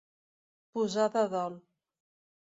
Posar 0.77 1.05
de 1.15 1.23
dol. 1.33 1.59